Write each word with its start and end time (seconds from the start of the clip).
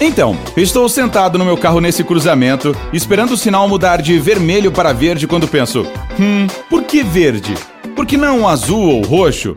Então, 0.00 0.38
estou 0.56 0.88
sentado 0.88 1.36
no 1.38 1.44
meu 1.44 1.56
carro 1.56 1.80
nesse 1.80 2.04
cruzamento, 2.04 2.74
esperando 2.92 3.32
o 3.32 3.36
sinal 3.36 3.68
mudar 3.68 4.00
de 4.00 4.16
vermelho 4.18 4.70
para 4.70 4.92
verde 4.92 5.26
quando 5.26 5.48
penso: 5.48 5.84
hum, 6.18 6.46
por 6.70 6.84
que 6.84 7.02
verde? 7.02 7.54
Por 7.96 8.06
que 8.06 8.16
não 8.16 8.46
azul 8.46 8.80
ou 8.80 9.02
roxo? 9.02 9.56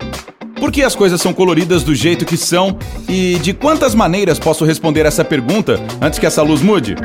Por 0.56 0.72
que 0.72 0.84
as 0.84 0.96
coisas 0.96 1.22
são 1.22 1.34
coloridas 1.34 1.84
do 1.84 1.94
jeito 1.94 2.26
que 2.26 2.38
são? 2.38 2.78
E 3.08 3.36
de 3.36 3.54
quantas 3.54 3.94
maneiras 3.94 4.40
posso 4.40 4.66
responder 4.66 5.06
essa 5.06 5.24
pergunta 5.24 5.80
antes 6.02 6.18
que 6.18 6.26
essa 6.26 6.42
luz 6.42 6.62
mude? 6.62 6.96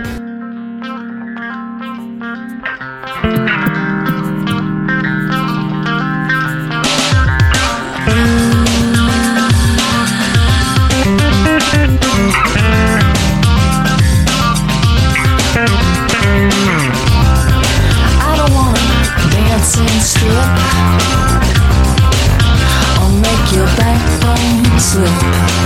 slip 24.96 25.65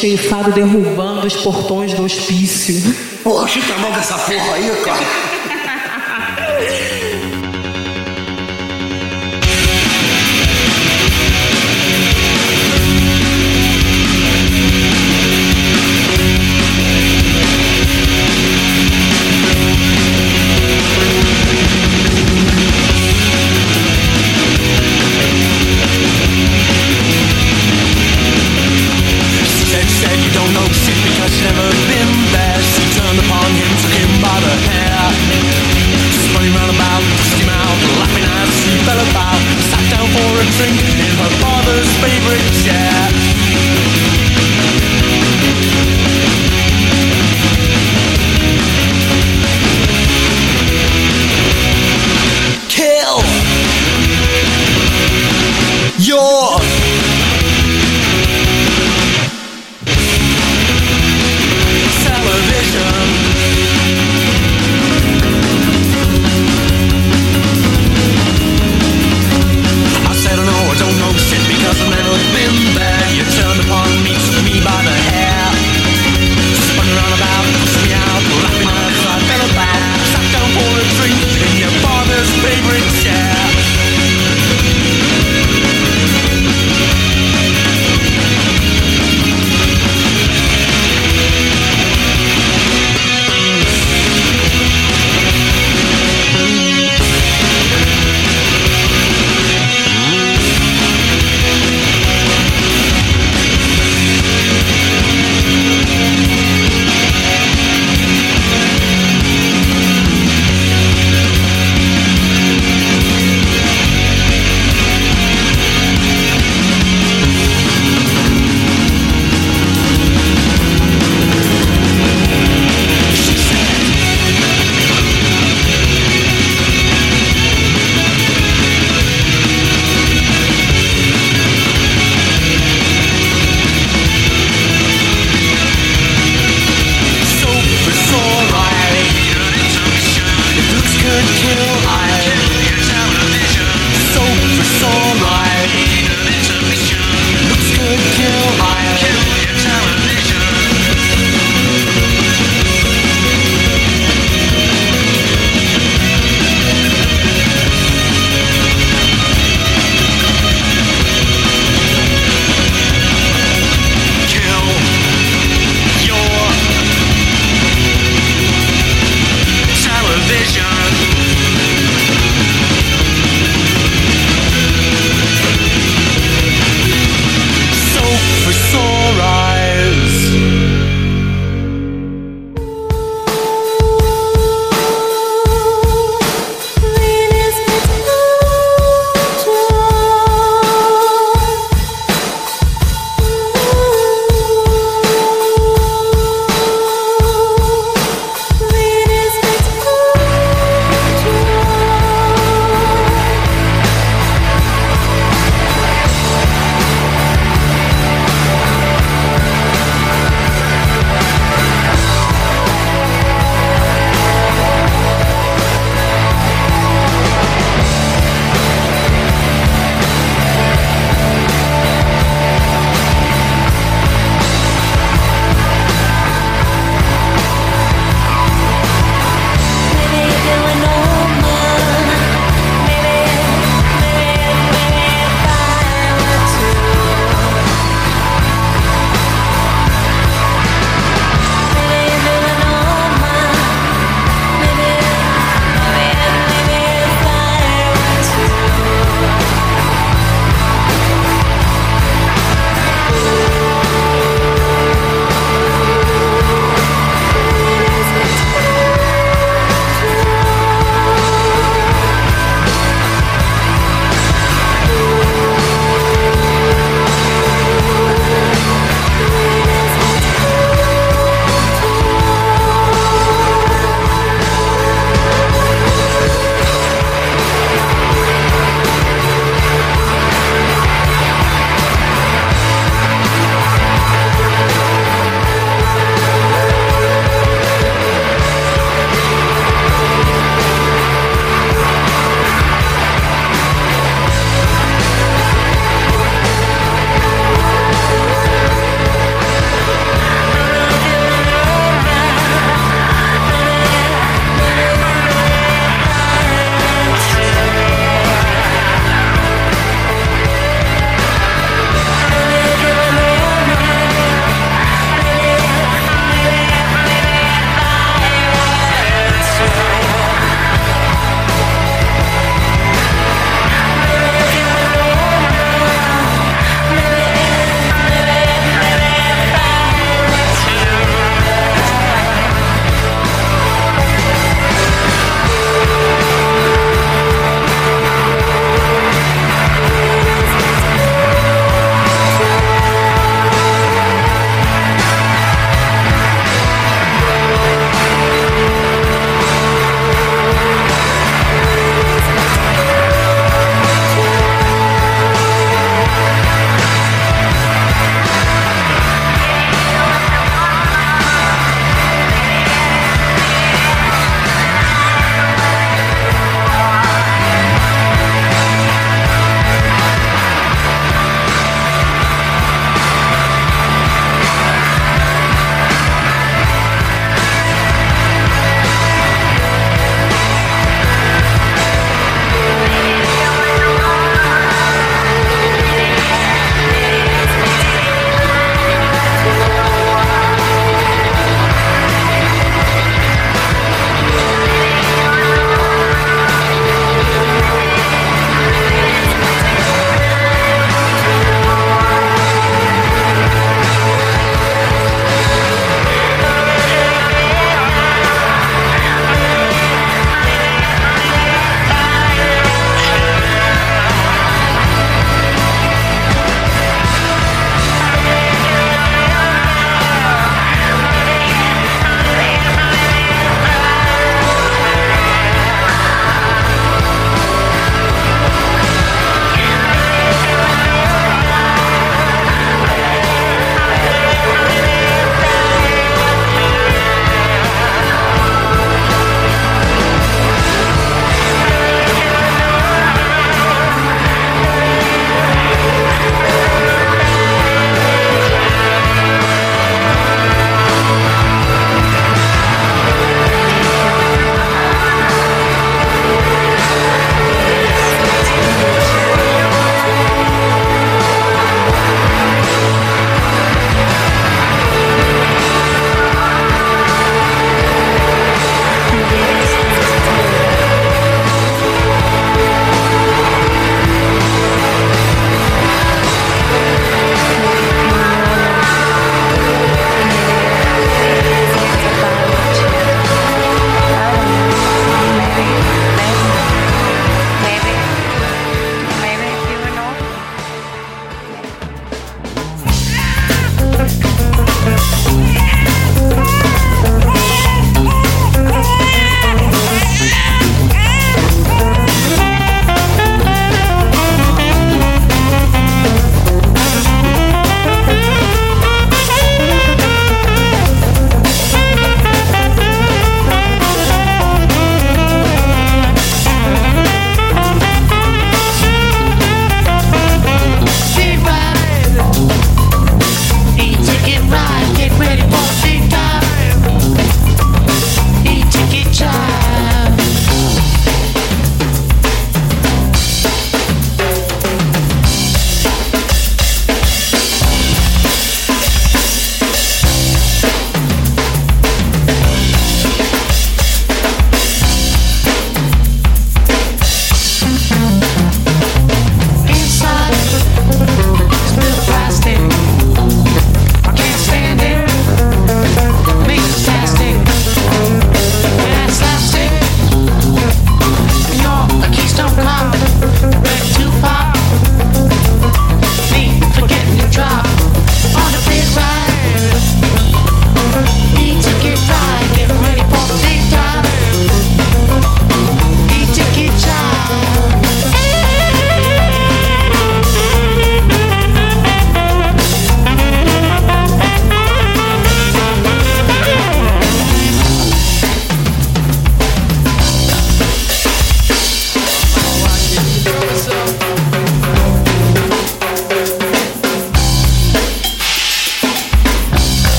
ceifado 0.00 0.50
derrubando 0.52 1.26
os 1.26 1.36
portões 1.36 1.92
do 1.92 2.04
hospício. 2.04 2.74
Pô, 3.22 3.46
chuta 3.46 3.74
a 3.74 3.78
mão 3.78 3.92
dessa 3.92 4.14
porra 4.14 4.54
aí, 4.54 4.70
cara. 4.82 5.29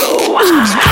go. 0.00 0.89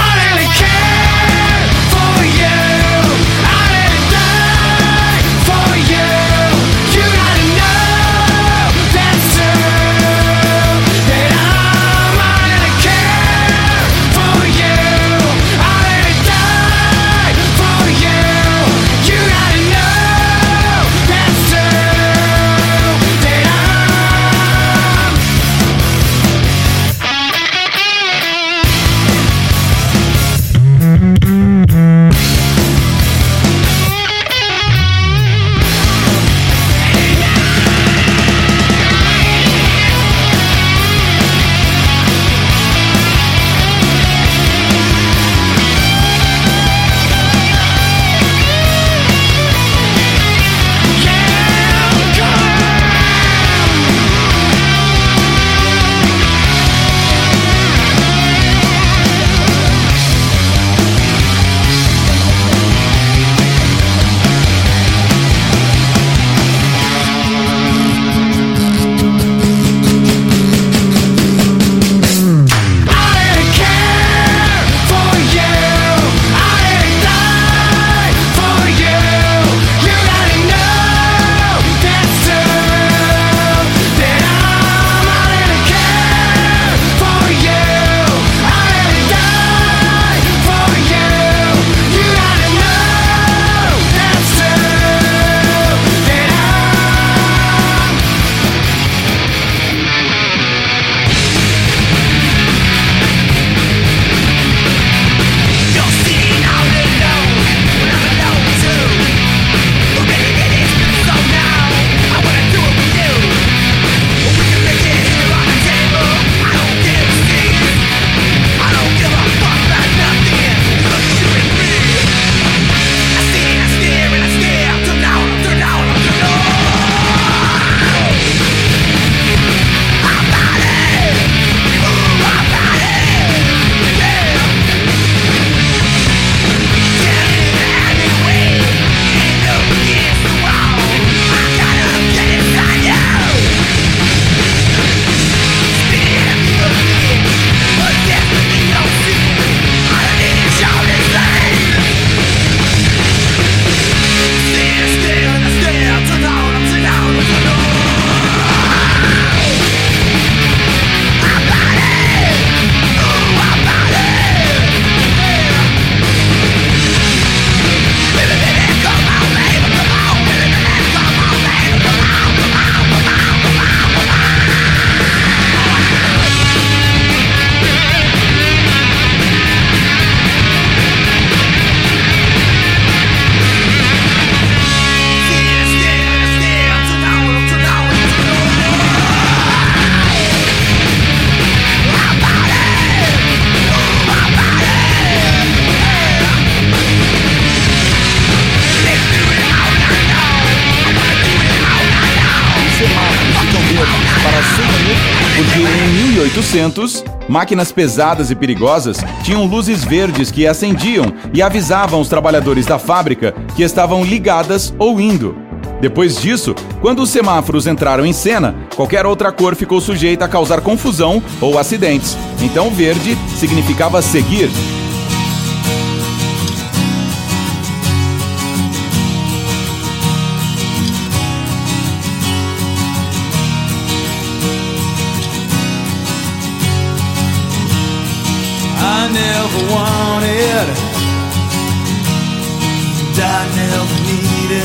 Máquinas 207.39 207.71
pesadas 207.71 208.33
e 208.33 208.35
perigosas 208.35 208.97
tinham 209.23 209.47
luzes 209.47 209.85
verdes 209.85 210.29
que 210.29 210.45
acendiam 210.45 211.05
e 211.33 211.41
avisavam 211.41 212.01
os 212.01 212.09
trabalhadores 212.09 212.67
da 212.67 212.81
fábrica 212.81 213.33
que 213.55 213.63
estavam 213.63 214.03
ligadas 214.03 214.75
ou 214.77 215.01
indo. 215.01 215.37
Depois 215.81 216.21
disso, 216.21 216.53
quando 216.81 217.01
os 217.01 217.11
semáforos 217.11 217.69
entraram 217.69 218.05
em 218.05 218.13
cena, 218.13 218.57
qualquer 218.75 219.07
outra 219.07 219.31
cor 219.31 219.55
ficou 219.55 219.81
sujeita 219.81 220.25
a 220.25 220.29
causar 220.29 220.63
confusão 220.63 221.23
ou 221.41 221.57
acidentes. 221.61 222.19
Então, 222.43 222.71
verde 222.71 223.17
significava 223.37 224.03
seguir. 224.03 224.51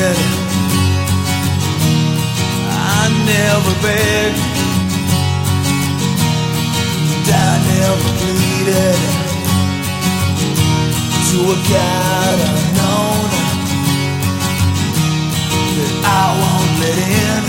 Needed, 0.04 0.18
I 2.70 3.10
never 3.26 3.74
begged, 3.82 4.42
I 7.32 7.52
never 7.72 8.10
pleaded 8.20 9.00
to 11.30 11.38
a 11.40 11.58
God 11.72 12.38
unknown 12.52 13.30
that 15.78 15.94
I 16.04 16.26
won't 16.42 16.72
let 16.82 16.98
in. 17.00 17.44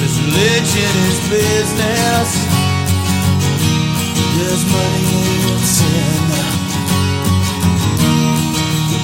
This 0.00 0.14
religion 0.26 0.92
is 1.08 1.18
business. 1.30 2.30
There's 4.36 4.64
money 4.72 5.52
in 5.52 5.58
sin. 5.60 6.23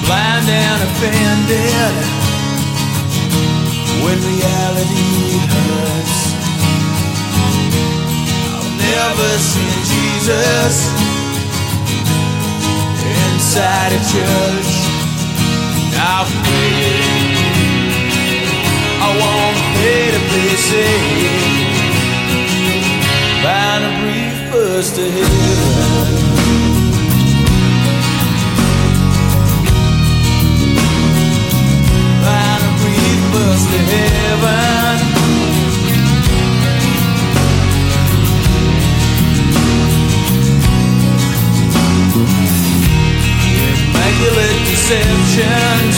Blind 0.05 0.47
and 0.49 0.81
offended 0.87 1.93
when 4.03 4.17
reality 4.33 5.37
hurts. 5.53 6.19
I've 8.55 8.71
never 8.77 9.31
seen 9.51 9.77
Jesus 9.93 10.75
inside 13.03 13.91
a 13.93 14.01
church. 14.13 14.71
I've. 15.97 16.31
I 19.03 19.09
won't 19.17 19.57
pay 19.81 20.11
to 20.13 20.21
be 20.29 20.45
saved. 20.69 21.71
Find 23.41 23.83
a 23.83 23.91
brief 23.99 24.51
bus 24.51 24.95
to 24.95 25.03
heaven. 25.09 26.20
Bus 33.31 33.63
to 33.71 33.79
heaven. 33.91 34.97
Immaculate 43.87 44.61
deceptions 44.69 45.95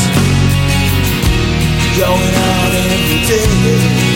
going 1.98 2.36
on 2.52 2.72
every 2.86 3.22
day. 3.28 4.14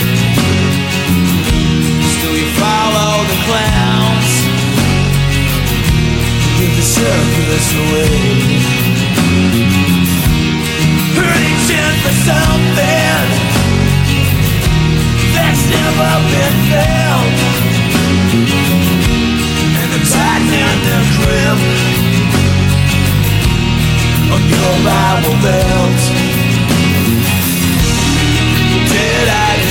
Still 2.14 2.36
you 2.38 2.50
follow 2.62 3.24
the 3.32 3.38
clowns 3.46 4.34
Give 6.60 6.76
the 6.76 6.82
circus 6.82 7.68
away 7.76 8.77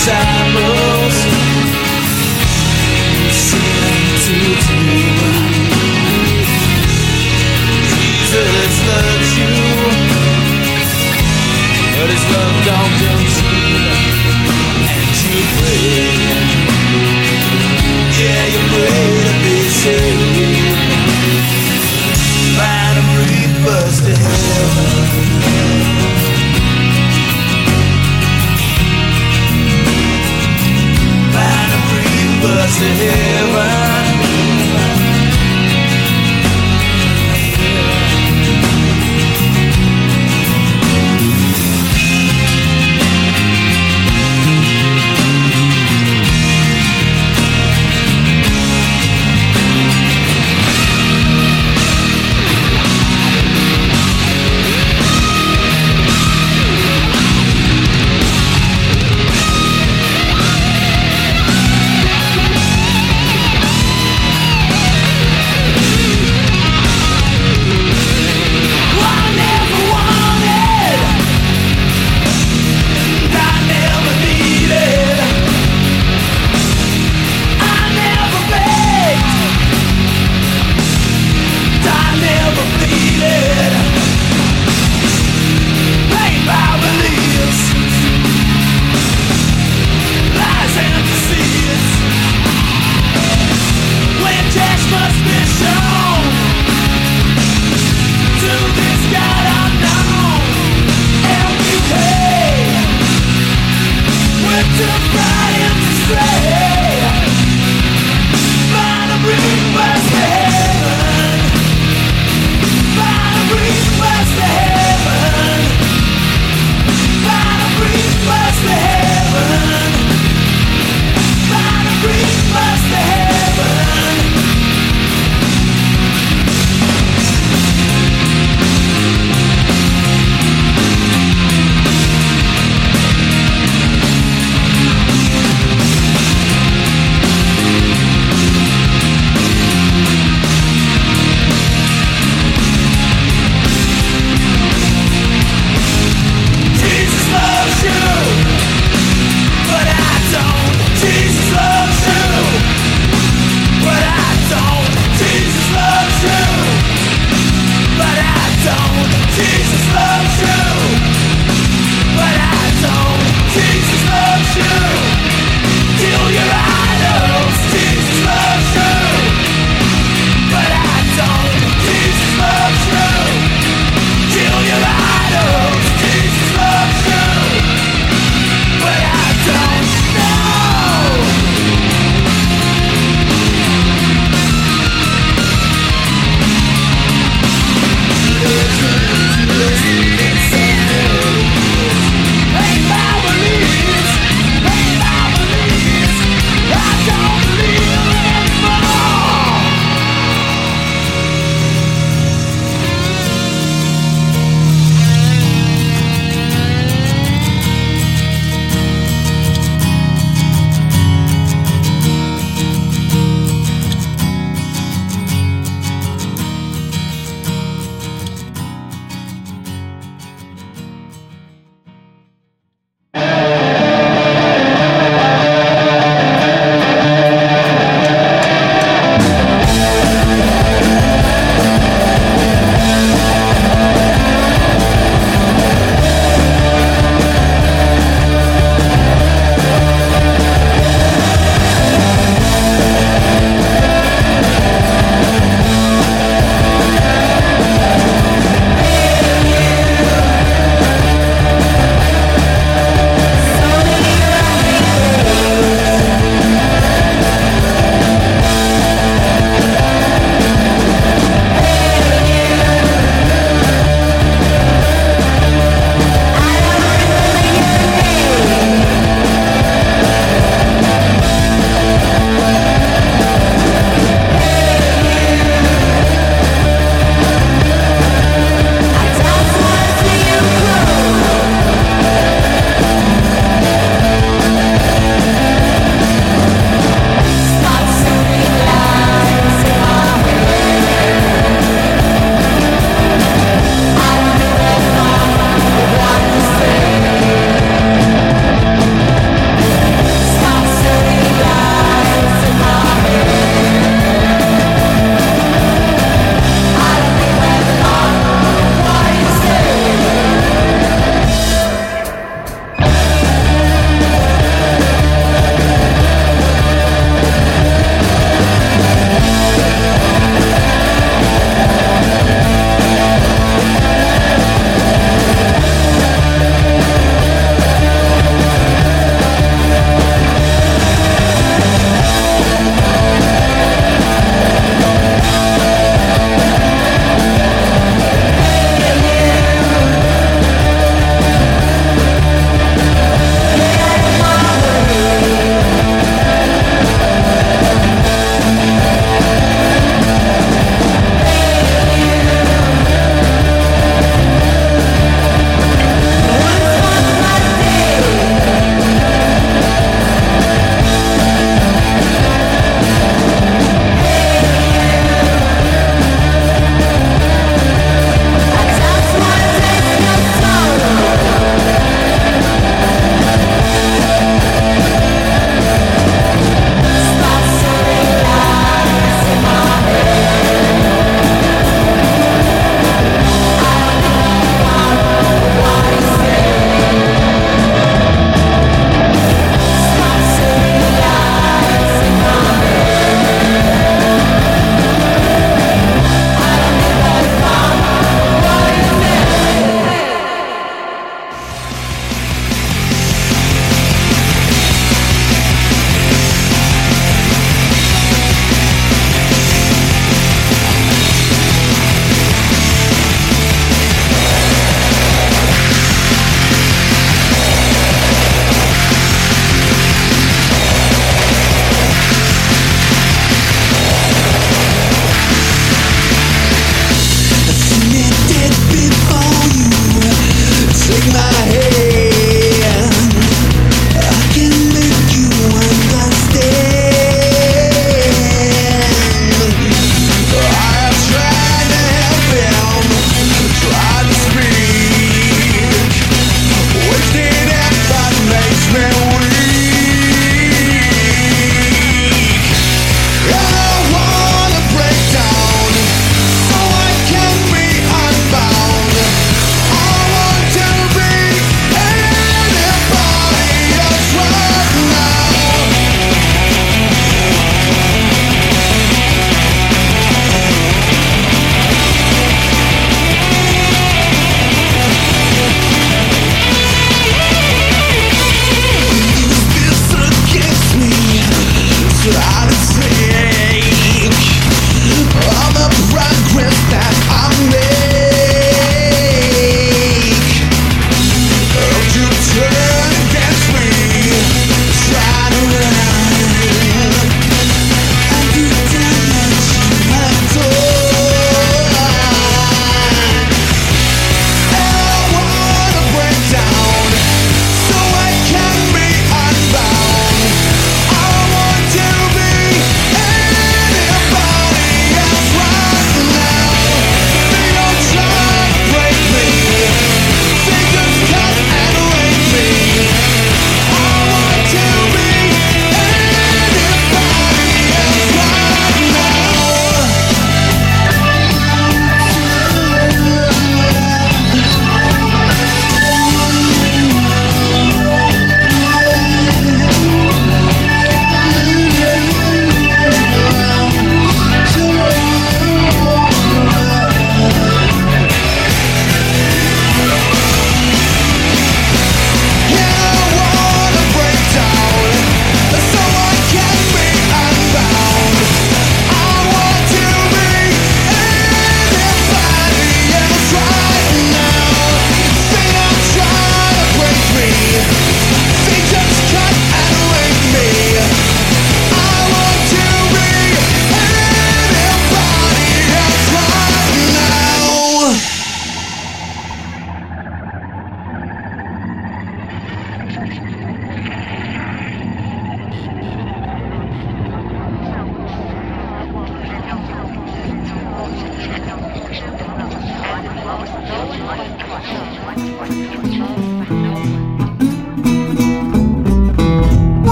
disciples 0.00 1.14
sin 3.30 3.60
to 4.24 5.44
do. 5.44 5.49
But 12.00 12.08
his 12.08 12.24
love 12.32 12.56
don't 12.64 12.94
and 14.88 15.12
you 15.20 15.36
pray. 15.56 16.08
Yeah, 18.16 18.42
you 18.54 18.60
pray 18.72 19.04
to 19.26 19.32
be 19.44 19.56
saved. 19.68 20.20
Heaven. 24.00 25.10
To 32.70 32.86
heaven. 32.86 34.09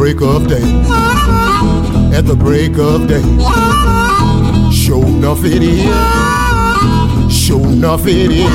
Break 0.00 0.22
of 0.22 0.48
day. 0.48 0.62
At 2.16 2.24
the 2.24 2.34
break 2.34 2.78
of 2.78 3.06
day. 3.06 3.20
Sure 4.72 5.04
enough 5.06 5.44
it 5.44 5.62
is. 5.62 5.84
Sure 7.30 7.66
enough 7.66 8.06
it 8.06 8.30
is. 8.30 8.50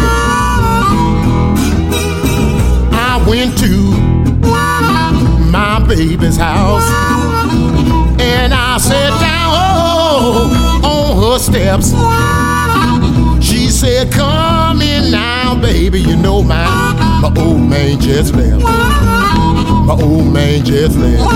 I 2.92 3.24
went 3.30 3.56
to 3.60 3.74
my 5.52 5.86
baby's 5.88 6.36
house. 6.36 6.90
And 8.20 8.52
I 8.52 8.80
sat 8.80 9.12
down 9.22 10.50
on 10.84 11.32
her 11.32 11.38
steps. 11.38 11.92
She 13.46 13.68
said, 13.70 14.12
Come 14.12 14.82
in 14.82 15.12
now, 15.12 15.54
baby. 15.62 16.02
You 16.02 16.16
know 16.16 16.42
my, 16.42 16.66
my 17.22 17.32
old 17.40 17.62
man 17.62 18.00
just 18.02 18.34
left. 18.34 19.55
My 19.86 19.98
old 20.02 20.34
man 20.34 20.64
just 20.66 20.98
left. 20.98 21.30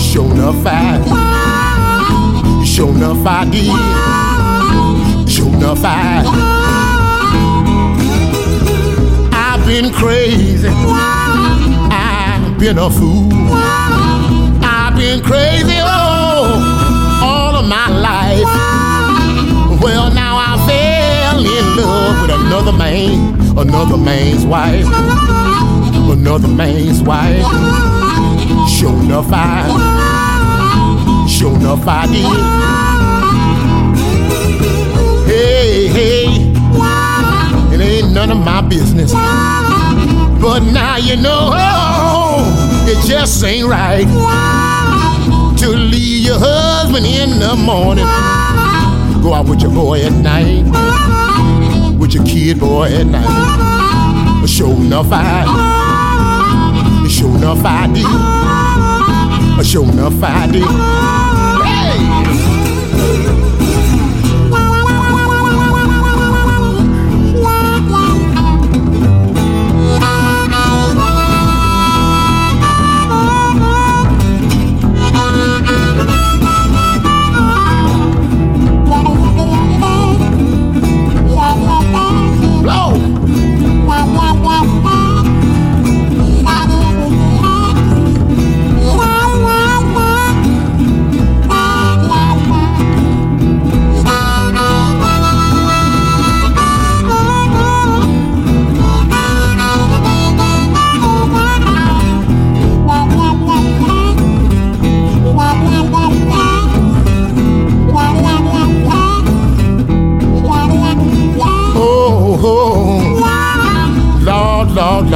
Sure 0.00 0.30
enough, 0.32 0.66
I, 0.66 1.02
sure 2.64 2.90
enough, 2.94 3.26
I 3.26 3.44
did. 3.44 5.28
Sure 5.28 5.48
enough, 5.48 5.80
I, 5.84 6.22
I've 9.32 9.66
been 9.66 9.92
crazy. 9.92 10.68
I've 11.88 12.58
been 12.58 12.78
a 12.78 12.90
fool. 12.90 13.28
I've 14.62 14.96
been 14.96 15.22
crazy 15.22 15.78
oh, 15.80 17.20
all 17.22 17.56
of 17.56 17.66
my 17.68 17.88
life. 17.90 18.46
Well, 19.82 20.10
now 20.14 20.36
I 20.38 20.56
fell 20.66 21.38
in 21.40 21.76
love 21.76 22.22
with 22.22 22.30
another 22.30 22.72
man, 22.72 23.58
another 23.58 23.96
man's 23.98 24.44
wife, 24.46 24.86
another 26.12 26.48
man's 26.48 27.02
wife. 27.02 27.42
Sure 28.68 28.92
enough, 29.02 29.28
I, 29.30 29.66
sure 31.28 31.54
enough, 31.54 31.86
I 31.86 32.06
did. 32.06 32.66
Hey, 35.26 35.86
hey, 35.88 36.26
it 37.74 37.80
ain't 37.80 38.12
none 38.12 38.30
of 38.30 38.38
my 38.38 38.60
business. 38.60 39.12
But 39.12 40.60
now 40.60 40.96
you 40.96 41.16
know 41.16 41.50
oh, 41.52 42.86
it 42.86 43.06
just 43.08 43.42
ain't 43.42 43.66
right 43.66 44.06
to 45.58 45.68
leave 45.68 46.26
your 46.26 46.38
husband 46.38 47.06
in 47.06 47.38
the 47.40 47.56
morning. 47.56 48.04
Go 49.22 49.34
out 49.34 49.48
with 49.48 49.60
your 49.60 49.72
boy 49.72 50.02
at 50.02 50.12
night, 50.12 50.64
with 51.98 52.14
your 52.14 52.24
kid 52.24 52.60
boy 52.60 52.92
at 52.92 53.06
night. 53.06 54.40
But 54.40 54.48
sure 54.48 54.72
enough, 54.76 55.08
I, 55.10 55.85
sure 57.08 57.36
enough, 57.36 57.64
I 57.64 57.86
did. 57.92 59.66
Sure 59.66 59.84
enough, 59.84 60.22
I 60.22 60.46
did. 60.50 61.15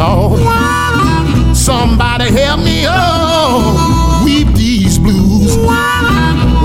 Lord. 0.01 0.41
Somebody 1.55 2.31
help 2.33 2.61
me, 2.61 2.85
oh, 2.89 4.23
weep 4.25 4.49
these 4.55 4.99
blues. 4.99 5.57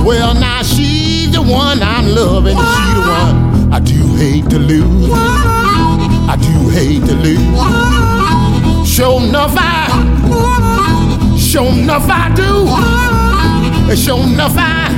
Well, 0.07 0.33
now 0.35 0.63
she's 0.63 1.31
the 1.31 1.41
one 1.41 1.83
I'm 1.83 2.07
loving, 2.15 2.55
she 2.55 2.93
the 2.93 3.01
one 3.01 3.73
I 3.73 3.79
do 3.79 4.15
hate 4.15 4.49
to 4.51 4.59
lose. 4.59 5.11
I 5.13 6.37
do 6.47 6.69
hate 6.69 7.03
to 7.09 7.15
lose. 7.25 8.87
Sure 8.87 9.21
enough, 9.21 9.55
I, 9.57 9.89
sure 11.37 11.71
enough, 11.73 12.07
I 12.07 12.29
do. 12.41 12.51
Sure 13.95 14.23
enough, 14.23 14.55
I, 14.57 14.91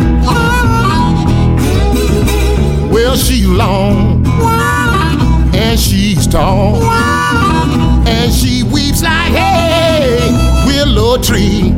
well, 2.92 3.16
she's 3.16 3.48
long 3.48 4.24
and 5.78 5.84
she's 5.84 6.25
tall. 6.28 6.82
And 8.07 8.34
she 8.34 8.63
weeps 8.63 9.03
like 9.03 9.34
a 9.34 10.65
willow 10.65 11.21
tree. 11.21 11.73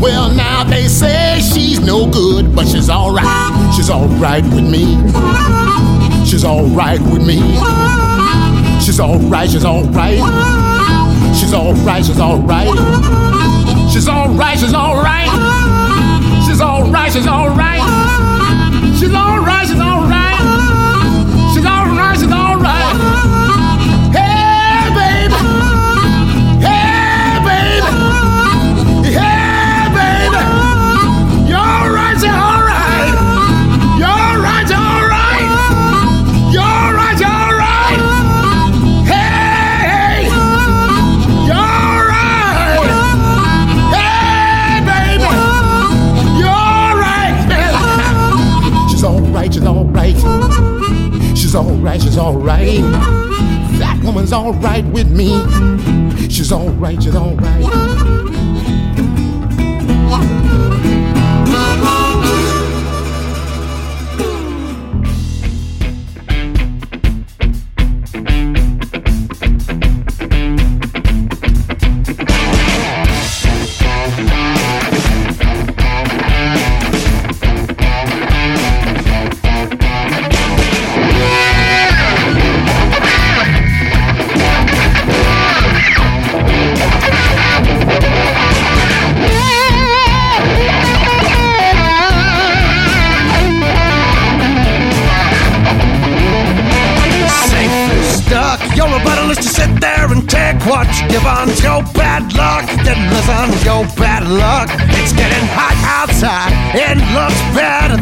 Well, 0.00 0.32
now 0.34 0.64
they 0.64 0.86
say 0.88 1.40
she's 1.40 1.80
no 1.80 2.10
good, 2.10 2.54
but 2.54 2.66
she's 2.66 2.90
alright. 2.90 3.74
She's 3.74 3.90
alright 3.90 4.44
with 4.44 4.68
me. 4.68 4.96
She's 6.26 6.44
alright 6.44 7.00
with 7.00 7.26
me. 7.26 7.40
She's 8.80 9.00
alright, 9.00 9.50
she's 9.50 9.64
alright. 9.64 10.20
She's 11.34 11.54
alright, 11.54 12.04
she's 12.04 12.20
alright. 12.20 12.68
She's 13.90 14.08
alright, 14.08 14.58
she's 14.58 14.74
alright. 14.74 15.28
She's 16.44 16.60
alright, 16.60 17.12
she's 17.12 17.26
alright. 17.26 17.80
She's 18.98 19.14
alright, 19.14 19.66
she's 19.66 19.80
alright. 19.80 20.59
She's 51.50 51.56
alright, 51.56 52.00
she's 52.00 52.16
alright. 52.16 52.80
That 53.80 54.00
woman's 54.04 54.32
alright 54.32 54.84
with 54.84 55.10
me. 55.10 55.30
She's 56.28 56.52
alright, 56.52 57.02
she's 57.02 57.16
alright. 57.16 57.64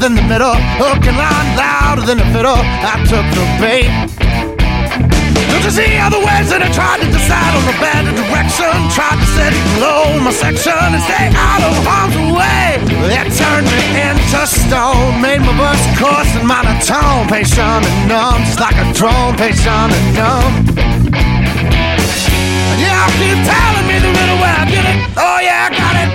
Than 0.08 0.16
the 0.16 0.28
middle. 0.28 0.56
Hook 0.80 1.04
and 1.04 1.16
line 1.20 1.48
louder 1.52 2.00
than 2.00 2.16
the 2.16 2.28
fiddle. 2.32 2.56
I 2.56 2.96
took 3.04 3.26
the 3.36 3.44
bait. 3.60 3.92
Don't 5.52 5.64
you 5.64 5.72
see 5.72 6.00
other 6.00 6.16
ways 6.24 6.48
that 6.48 6.64
I 6.64 6.70
tried 6.72 7.04
to 7.04 7.08
decide 7.12 7.52
on 7.52 7.64
a 7.68 7.76
better 7.76 8.12
direction? 8.16 8.72
Tried 8.96 9.20
to 9.20 9.28
set 9.36 9.52
it 9.52 9.64
below 9.76 10.16
my 10.24 10.32
section 10.32 10.72
and 10.72 11.02
stay 11.04 11.28
out 11.36 11.60
of 11.60 11.76
harm's 11.84 12.16
way. 12.32 12.80
It 12.88 13.28
turned 13.36 13.68
me 13.68 13.84
into 14.00 14.40
stone, 14.48 15.20
made 15.20 15.44
my 15.44 15.52
voice 15.60 15.84
coarse 16.00 16.32
and 16.40 16.48
monotone. 16.48 17.28
Patient 17.28 17.84
and 17.84 18.00
numb, 18.08 18.40
just 18.48 18.60
like 18.64 18.80
a 18.80 18.88
drone, 18.96 19.36
patient 19.36 19.92
and 19.92 20.08
numb. 20.16 20.52
Yeah, 22.80 23.04
keep 23.20 23.36
telling 23.44 23.86
me 23.90 23.96
the 24.00 24.08
riddle 24.08 24.40
where 24.40 24.56
I 24.56 24.64
get 24.72 24.84
it. 24.88 24.98
Oh 25.20 25.38
yeah, 25.44 25.67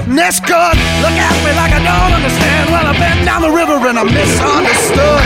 Good. 0.06 0.76
Look 0.99 1.16
at 1.16 1.36
me 1.45 1.51
like 1.56 1.72
I 1.72 1.80
don't 1.80 2.14
understand. 2.14 2.70
Well, 2.70 2.86
I've 2.86 2.99
been 2.99 3.24
down 3.24 3.41
the 3.41 3.49
river 3.49 3.88
and 3.88 3.97
I'm 3.97 4.08
misunderstood. 4.08 5.24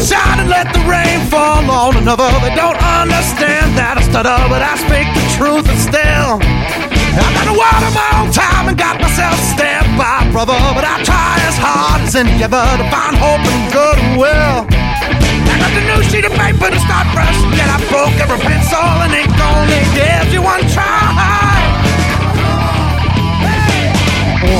Shine 0.00 0.40
and 0.40 0.48
let 0.48 0.72
the 0.72 0.80
rain 0.88 1.20
fall 1.28 1.70
on 1.70 1.96
another. 1.96 2.24
They 2.40 2.54
don't 2.54 2.80
understand 2.82 3.76
that 3.76 3.98
I 3.98 4.02
stutter, 4.02 4.48
but 4.48 4.62
I 4.62 4.76
speak 4.80 5.06
the 5.12 5.20
truth 5.36 5.68
and 5.68 5.78
still. 5.78 6.59
I 7.18 7.28
got 7.34 7.46
to 7.50 7.56
water 7.58 7.90
my 7.90 8.10
own 8.22 8.30
time 8.30 8.68
and 8.70 8.78
got 8.78 9.00
myself 9.02 9.34
stabbed 9.50 9.90
by 9.98 10.22
a 10.22 10.30
brother, 10.30 10.54
but 10.78 10.86
I 10.86 11.02
try 11.02 11.34
as 11.50 11.58
hard 11.58 12.06
as 12.06 12.14
any 12.14 12.38
other 12.42 12.62
to 12.78 12.86
find 12.86 13.18
hope 13.18 13.42
and 13.42 13.64
goodwill. 13.74 14.70
I 14.70 15.54
got 15.58 15.72
the 15.74 15.82
new 15.90 16.00
sheet 16.06 16.24
of 16.24 16.34
paper 16.38 16.70
to 16.70 16.80
start 16.86 17.10
fresh, 17.10 17.34
yet 17.58 17.66
I 17.66 17.82
broke 17.90 18.14
every 18.22 18.38
pencil 18.38 18.78
and 18.78 19.10
ink 19.10 19.34
only 19.34 19.82
gives 19.98 20.30
you 20.30 20.42
one 20.42 20.62
try. 20.70 21.50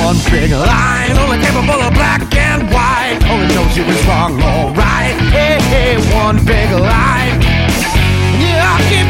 One 0.03 0.19
big 0.27 0.51
line, 0.51 1.15
only 1.23 1.39
capable 1.39 1.79
of 1.79 1.93
black 1.95 2.23
and 2.35 2.67
white. 2.71 3.19
Only 3.31 3.47
knows 3.55 3.75
you 3.75 3.83
was 3.87 3.99
wrong, 4.07 4.35
alright. 4.43 5.15
Hey, 5.31 5.59
hey, 5.71 5.95
one 6.15 6.37
big 6.43 6.69
line. 6.71 7.39
Yeah, 8.39 8.75
I 8.75 8.79
keep 8.91 9.07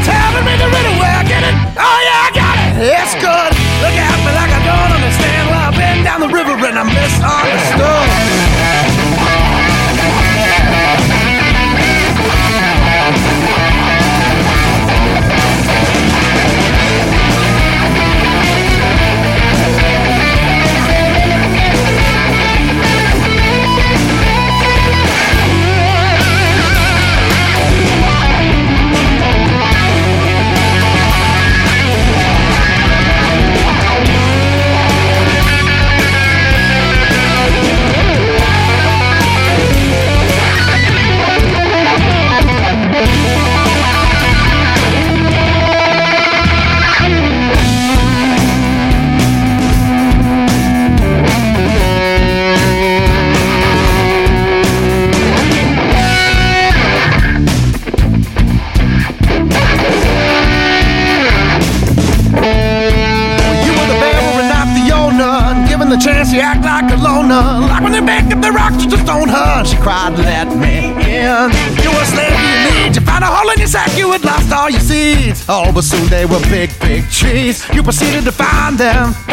they 76.22 76.28
were 76.28 76.39
big, 76.51 76.69
big 76.80 77.09
trees. 77.09 77.67
You 77.74 77.82
proceeded 77.82 78.26
to 78.26 78.32
find 78.32 78.78
them. 78.78 79.30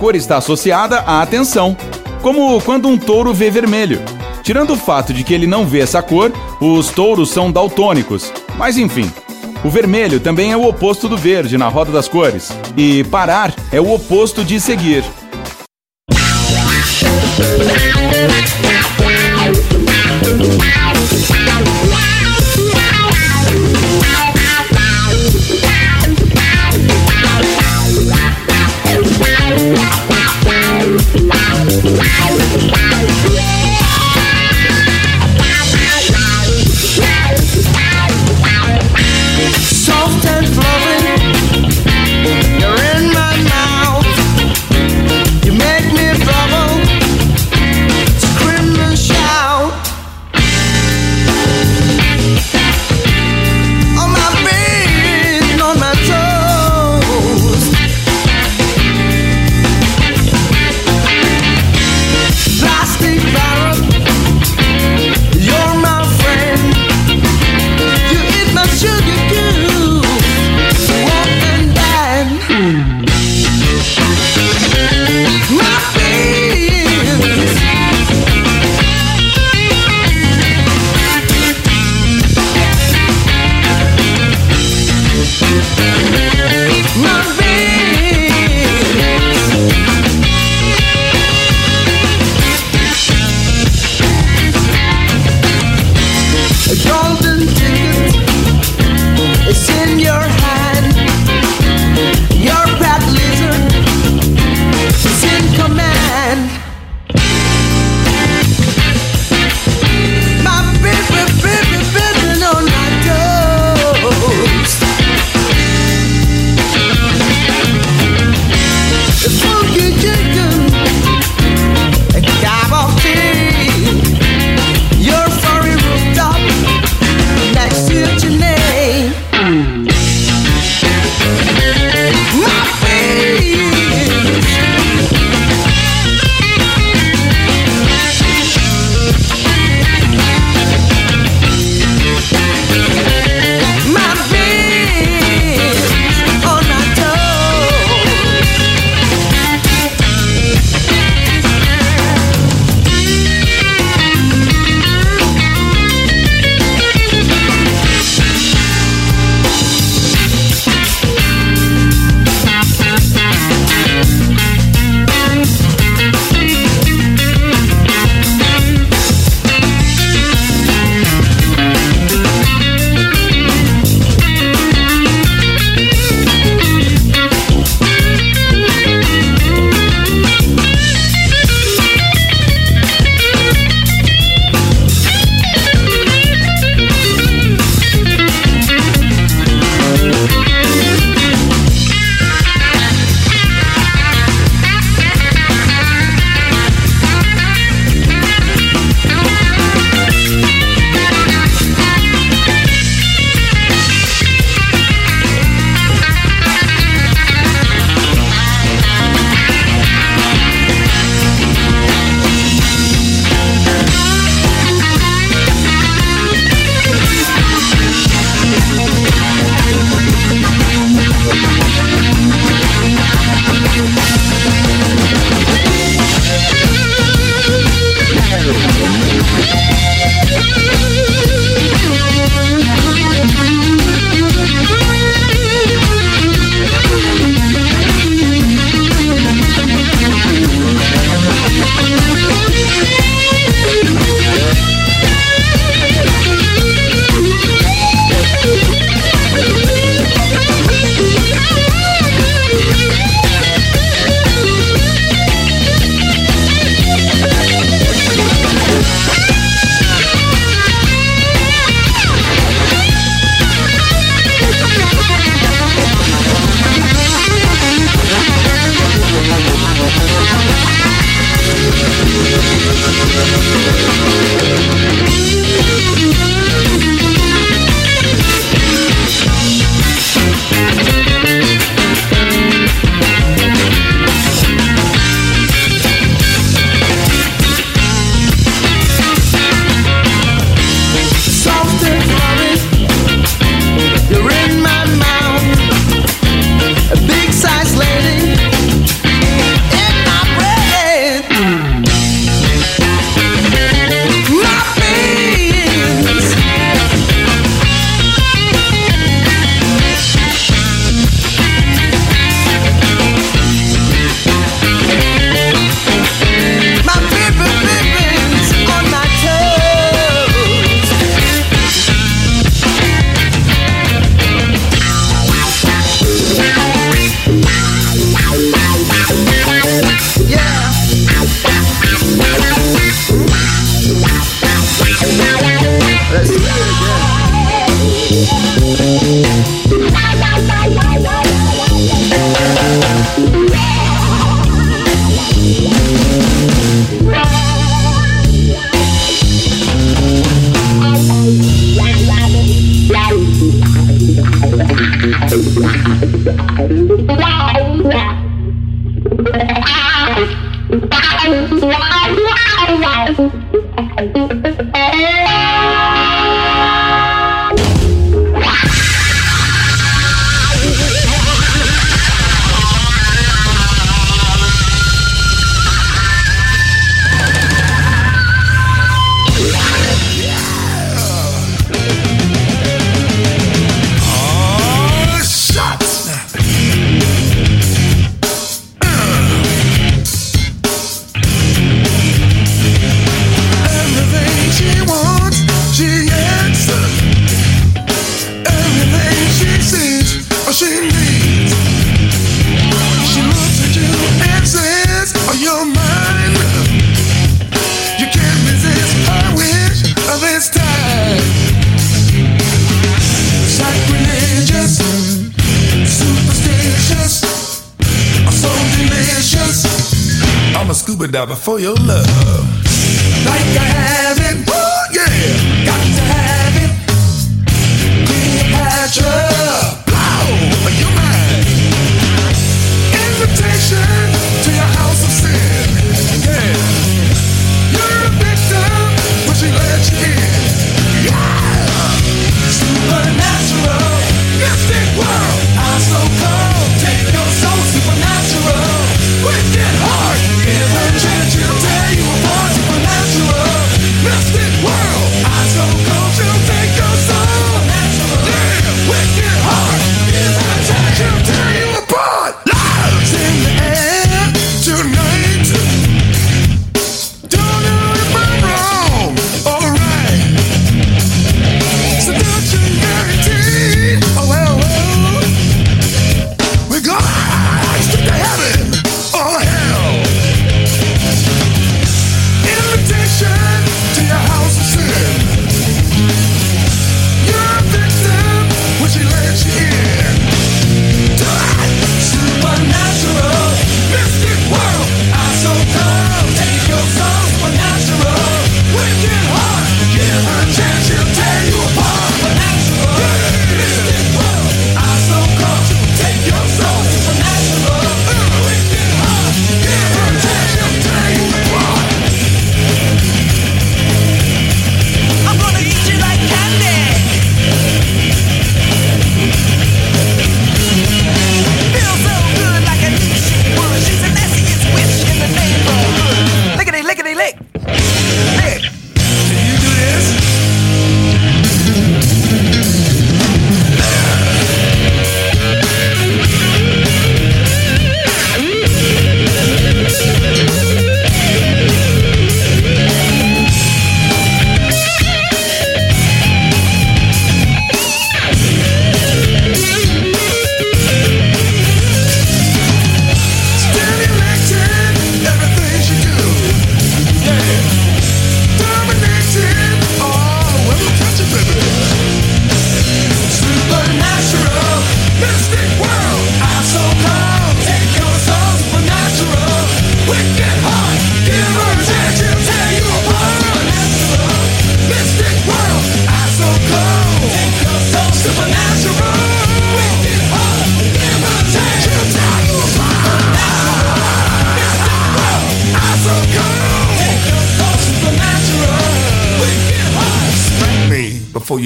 Cor 0.00 0.16
está 0.16 0.38
associada 0.38 1.00
à 1.00 1.20
atenção, 1.20 1.76
como 2.22 2.58
quando 2.62 2.88
um 2.88 2.96
touro 2.96 3.34
vê 3.34 3.50
vermelho. 3.50 4.00
Tirando 4.42 4.72
o 4.72 4.76
fato 4.76 5.12
de 5.12 5.22
que 5.22 5.34
ele 5.34 5.46
não 5.46 5.66
vê 5.66 5.80
essa 5.80 6.00
cor, 6.00 6.32
os 6.58 6.88
touros 6.88 7.28
são 7.28 7.52
daltônicos. 7.52 8.32
Mas 8.56 8.78
enfim, 8.78 9.12
o 9.62 9.68
vermelho 9.68 10.18
também 10.18 10.52
é 10.52 10.56
o 10.56 10.66
oposto 10.66 11.06
do 11.06 11.18
verde 11.18 11.58
na 11.58 11.68
roda 11.68 11.92
das 11.92 12.08
cores. 12.08 12.50
E 12.78 13.04
parar 13.04 13.54
é 13.70 13.78
o 13.78 13.92
oposto 13.92 14.42
de 14.42 14.58
seguir. 14.58 15.04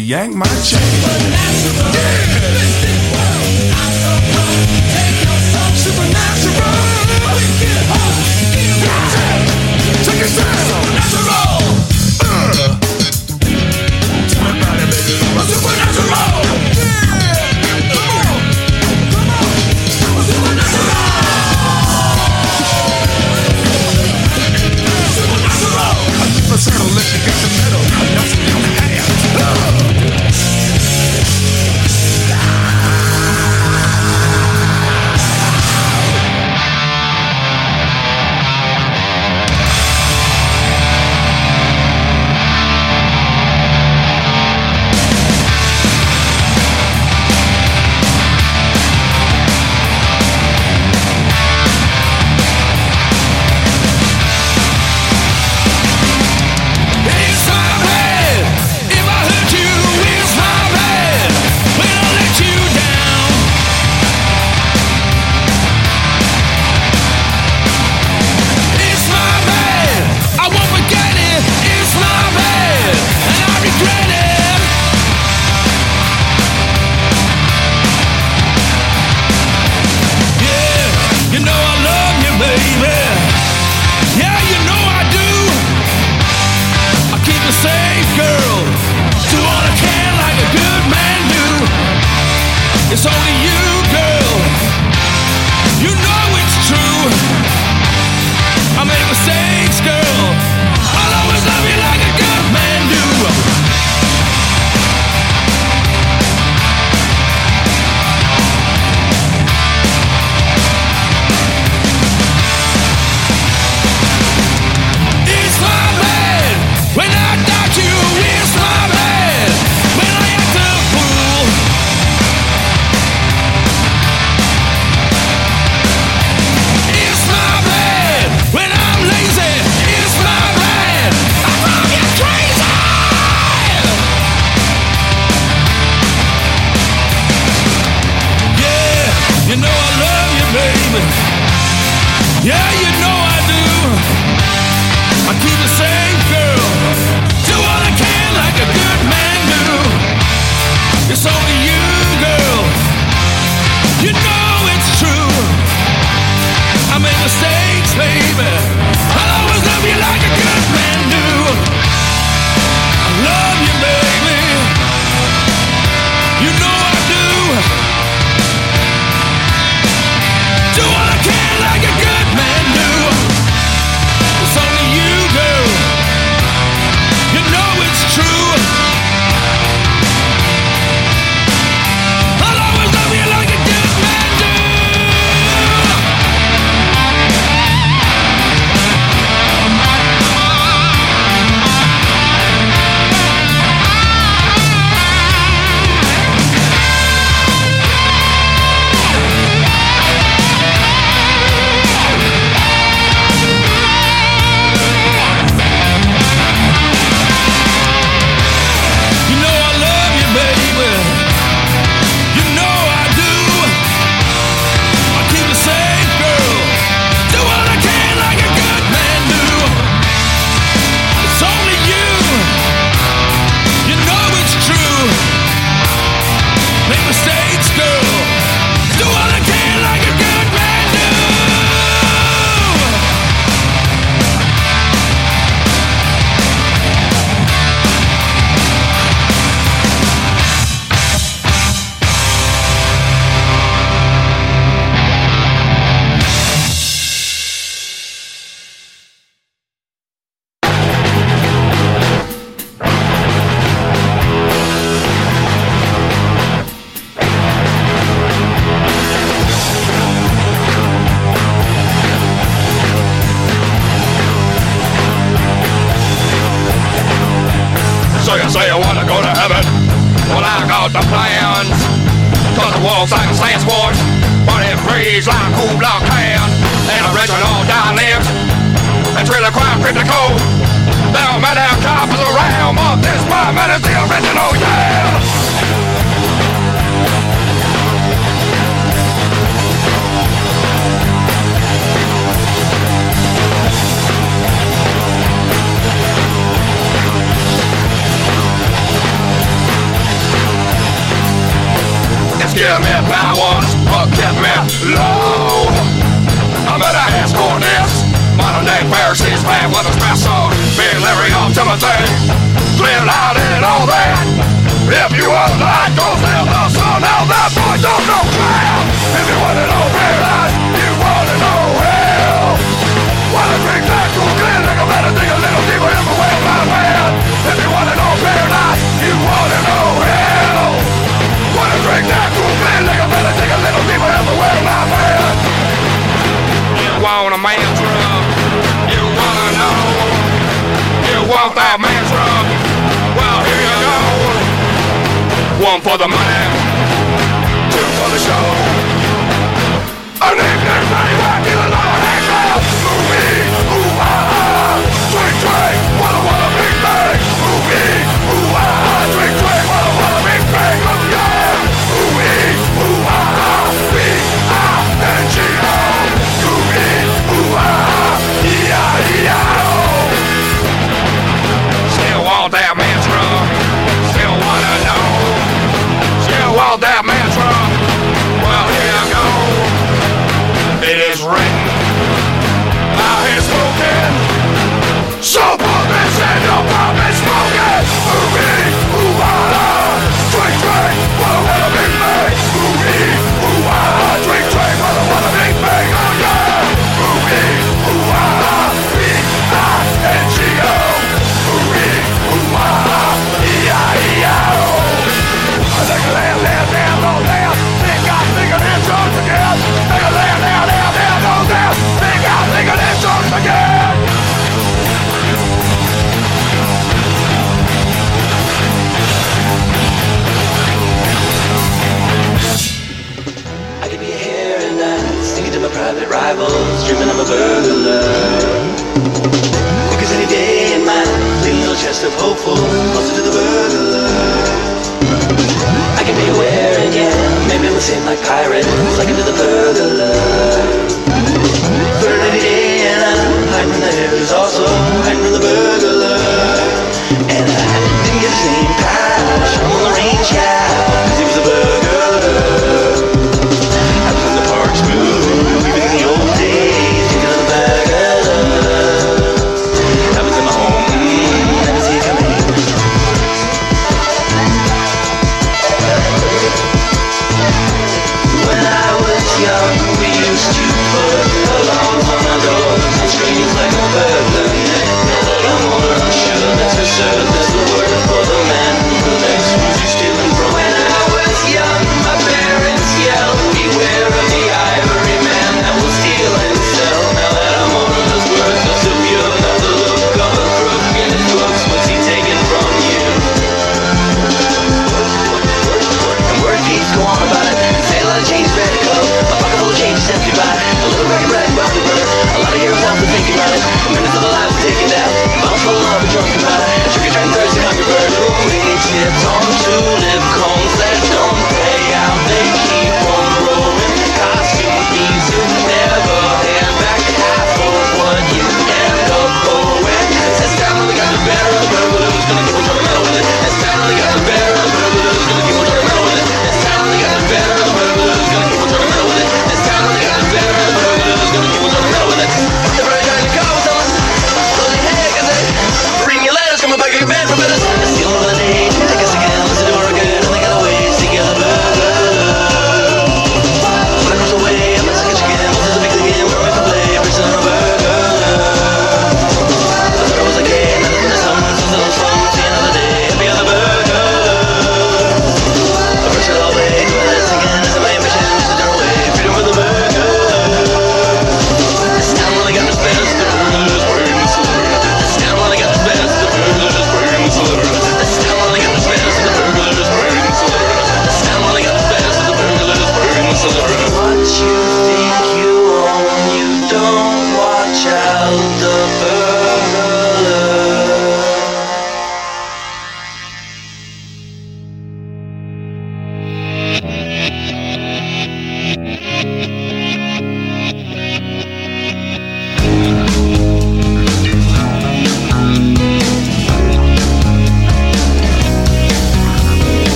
Yank 0.00 0.34
my 0.34 0.46
chain. 0.64 1.89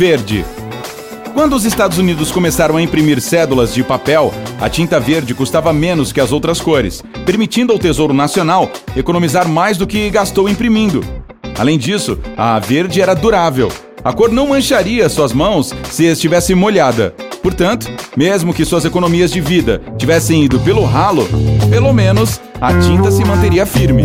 Verde. 0.00 0.46
Quando 1.34 1.54
os 1.54 1.66
Estados 1.66 1.98
Unidos 1.98 2.32
começaram 2.32 2.78
a 2.78 2.82
imprimir 2.82 3.20
cédulas 3.20 3.74
de 3.74 3.84
papel, 3.84 4.32
a 4.58 4.66
tinta 4.66 4.98
verde 4.98 5.34
custava 5.34 5.74
menos 5.74 6.10
que 6.10 6.22
as 6.22 6.32
outras 6.32 6.58
cores, 6.58 7.04
permitindo 7.26 7.70
ao 7.70 7.78
Tesouro 7.78 8.14
Nacional 8.14 8.70
economizar 8.96 9.46
mais 9.46 9.76
do 9.76 9.86
que 9.86 10.08
gastou 10.08 10.48
imprimindo. 10.48 11.04
Além 11.58 11.76
disso, 11.76 12.18
a 12.34 12.58
verde 12.58 13.02
era 13.02 13.12
durável. 13.12 13.70
A 14.02 14.10
cor 14.10 14.32
não 14.32 14.46
mancharia 14.46 15.06
suas 15.10 15.34
mãos 15.34 15.74
se 15.90 16.06
estivesse 16.06 16.54
molhada. 16.54 17.14
Portanto, 17.42 17.86
mesmo 18.16 18.54
que 18.54 18.64
suas 18.64 18.86
economias 18.86 19.30
de 19.30 19.42
vida 19.42 19.82
tivessem 19.98 20.44
ido 20.44 20.58
pelo 20.60 20.82
ralo, 20.82 21.28
pelo 21.68 21.92
menos 21.92 22.40
a 22.58 22.72
tinta 22.78 23.10
se 23.10 23.22
manteria 23.22 23.66
firme. 23.66 24.04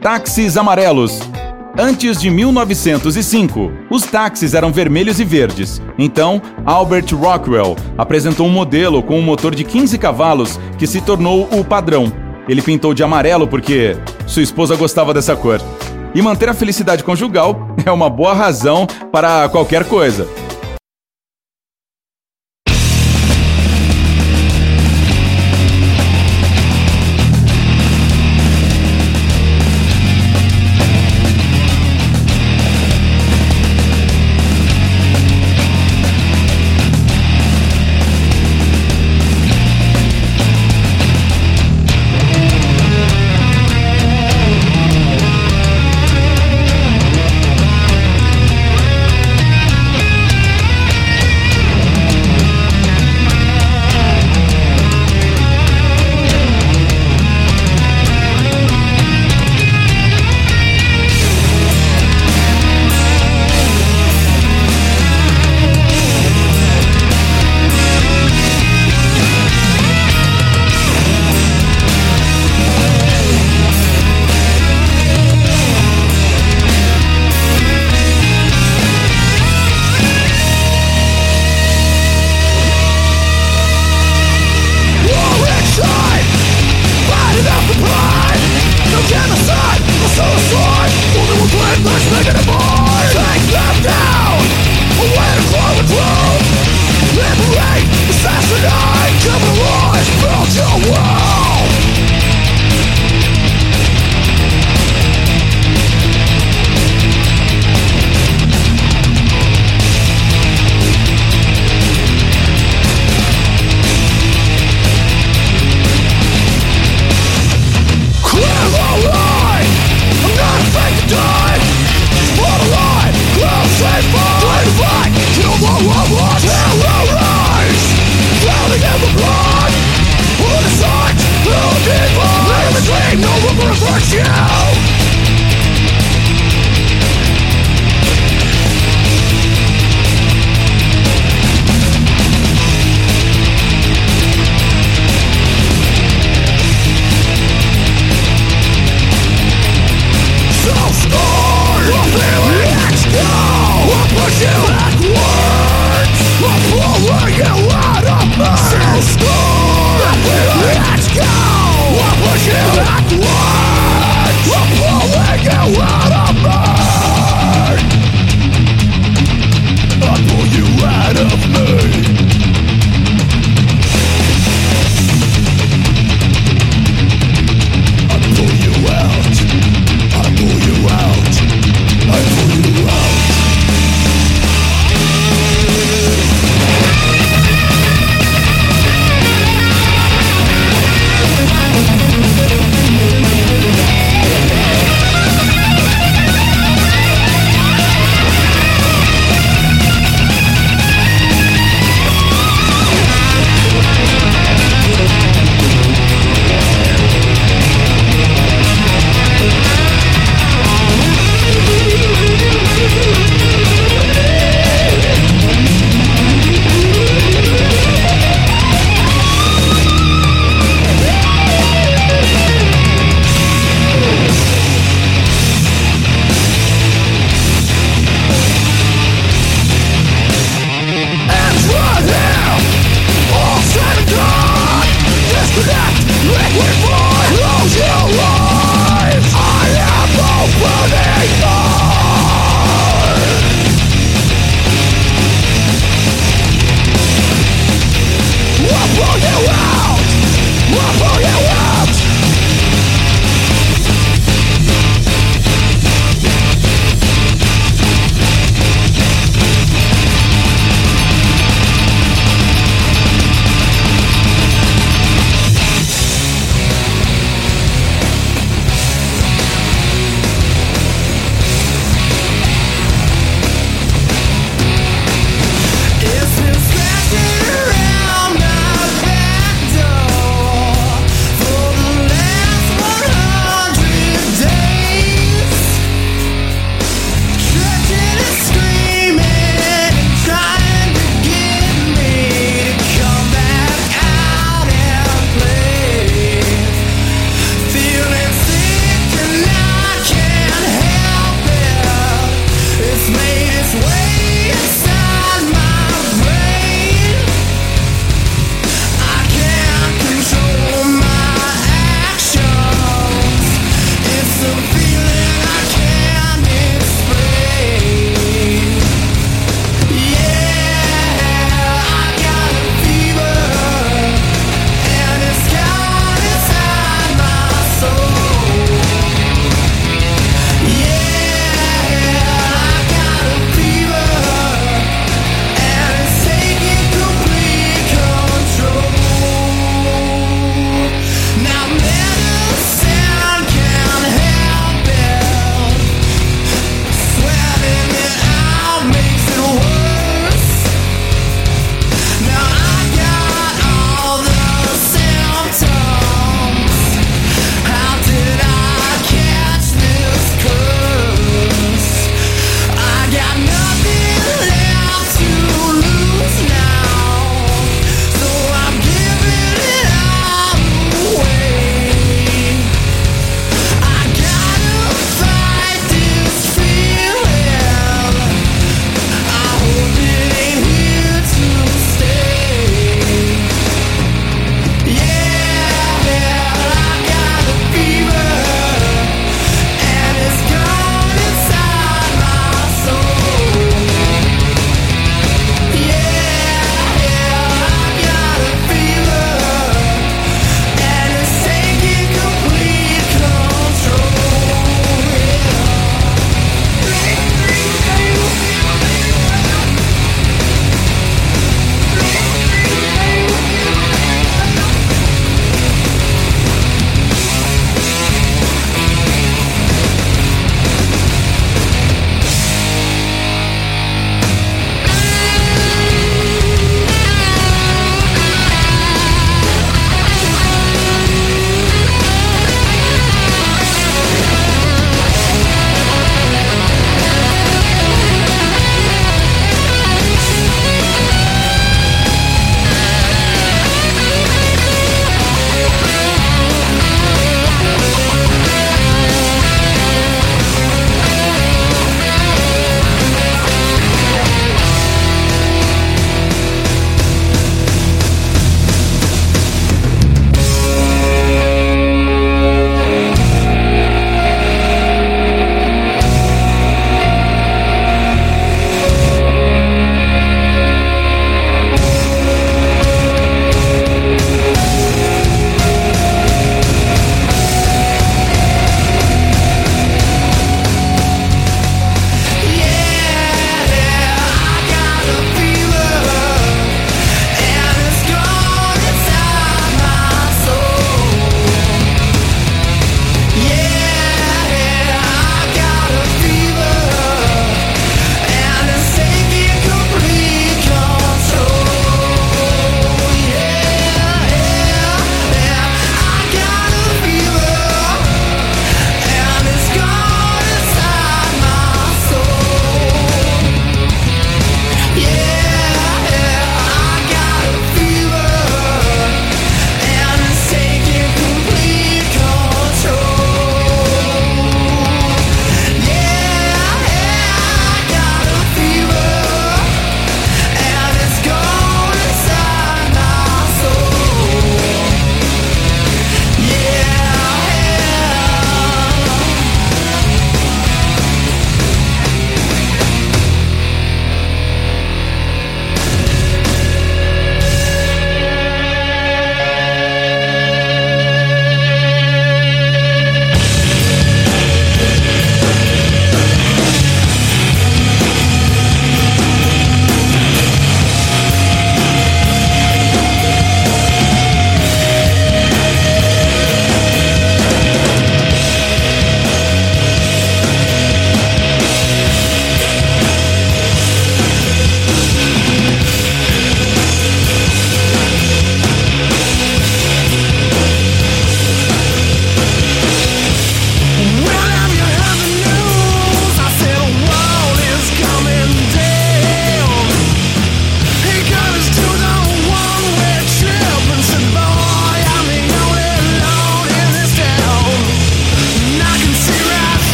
Táxis 0.00 0.56
amarelos. 0.56 1.20
Antes 1.78 2.18
de 2.18 2.30
1905, 2.30 3.70
os 3.90 4.02
táxis 4.04 4.54
eram 4.54 4.72
vermelhos 4.72 5.20
e 5.20 5.24
verdes. 5.24 5.80
Então, 5.98 6.40
Albert 6.64 7.14
Rockwell 7.14 7.76
apresentou 7.98 8.46
um 8.46 8.50
modelo 8.50 9.02
com 9.02 9.18
um 9.18 9.22
motor 9.22 9.54
de 9.54 9.62
15 9.62 9.98
cavalos 9.98 10.58
que 10.78 10.86
se 10.86 11.02
tornou 11.02 11.46
o 11.52 11.62
padrão. 11.62 12.10
Ele 12.48 12.62
pintou 12.62 12.94
de 12.94 13.02
amarelo 13.02 13.46
porque 13.46 13.94
sua 14.26 14.42
esposa 14.42 14.74
gostava 14.74 15.12
dessa 15.12 15.36
cor. 15.36 15.60
E 16.14 16.22
manter 16.22 16.48
a 16.48 16.54
felicidade 16.54 17.04
conjugal 17.04 17.68
é 17.84 17.92
uma 17.92 18.08
boa 18.08 18.32
razão 18.32 18.86
para 19.12 19.50
qualquer 19.50 19.84
coisa. 19.84 20.26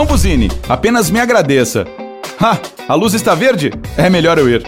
Não 0.00 0.06
buzine, 0.06 0.50
apenas 0.66 1.10
me 1.10 1.20
agradeça. 1.20 1.86
Ha! 2.40 2.58
A 2.88 2.94
luz 2.94 3.12
está 3.12 3.34
verde? 3.34 3.70
É 3.98 4.08
melhor 4.08 4.38
eu 4.38 4.48
ir. 4.48 4.64